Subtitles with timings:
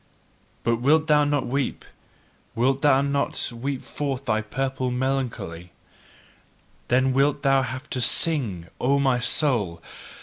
[0.63, 1.85] But wilt thou not weep,
[2.55, 5.73] wilt thou not weep forth thy purple melancholy,
[6.87, 9.79] then wilt thou have to SING, O my soul!